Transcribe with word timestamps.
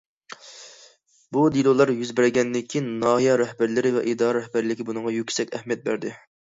بۇ 1.37 1.43
دېلولار 1.57 1.93
يۈز 1.99 2.13
بەرگەندىن 2.21 2.65
كېيىن، 2.73 2.91
ناھىيە 3.05 3.39
رەھبەرلىرى 3.45 3.93
ۋە 4.01 4.07
ئىدارە 4.11 4.43
رەھبەرلىكى 4.43 4.89
بۇنىڭغا 4.91 5.19
يۈكسەك 5.23 5.59
ئەھمىيەت 5.61 5.89
بەردى. 5.91 6.21